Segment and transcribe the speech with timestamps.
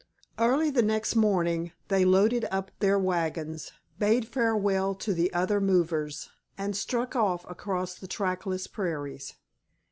[0.39, 6.31] Early the next morning they loaded up their wagons, bade farewell to the other movers,
[6.57, 9.35] and struck off across the trackless prairies.